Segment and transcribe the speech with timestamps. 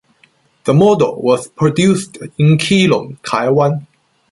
[0.63, 3.85] The model was produced in Keelung, Taiwan.